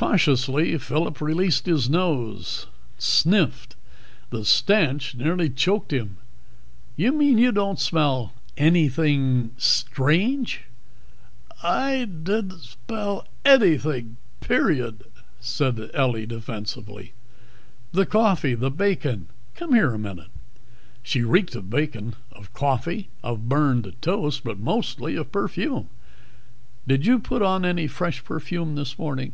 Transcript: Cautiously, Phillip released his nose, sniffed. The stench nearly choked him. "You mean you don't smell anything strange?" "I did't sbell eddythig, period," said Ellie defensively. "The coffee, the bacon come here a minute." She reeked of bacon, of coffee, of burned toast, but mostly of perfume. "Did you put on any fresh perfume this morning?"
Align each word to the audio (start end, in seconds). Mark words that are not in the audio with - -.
Cautiously, 0.00 0.78
Phillip 0.78 1.20
released 1.20 1.66
his 1.66 1.90
nose, 1.90 2.68
sniffed. 2.98 3.74
The 4.30 4.44
stench 4.44 5.16
nearly 5.16 5.50
choked 5.50 5.92
him. 5.92 6.18
"You 6.94 7.10
mean 7.10 7.36
you 7.36 7.50
don't 7.50 7.80
smell 7.80 8.32
anything 8.56 9.50
strange?" 9.58 10.60
"I 11.64 12.04
did't 12.04 12.52
sbell 12.60 13.26
eddythig, 13.44 14.14
period," 14.40 15.02
said 15.40 15.90
Ellie 15.92 16.26
defensively. 16.26 17.12
"The 17.90 18.06
coffee, 18.06 18.54
the 18.54 18.70
bacon 18.70 19.26
come 19.56 19.74
here 19.74 19.92
a 19.94 19.98
minute." 19.98 20.30
She 21.02 21.22
reeked 21.24 21.56
of 21.56 21.70
bacon, 21.70 22.14
of 22.30 22.52
coffee, 22.54 23.08
of 23.24 23.48
burned 23.48 23.92
toast, 24.00 24.44
but 24.44 24.60
mostly 24.60 25.16
of 25.16 25.32
perfume. 25.32 25.88
"Did 26.86 27.04
you 27.04 27.18
put 27.18 27.42
on 27.42 27.64
any 27.64 27.88
fresh 27.88 28.22
perfume 28.22 28.76
this 28.76 28.96
morning?" 28.96 29.32